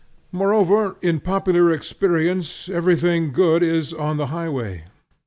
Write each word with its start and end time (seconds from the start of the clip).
Moreover, 0.31 0.95
in 1.03 1.19
popular 1.19 1.69
experience 1.71 2.67
everything 2.67 3.31
good 3.31 3.61
is 3.61 3.93
on 3.93 4.17
the 4.17 4.25
highway. 4.33 4.85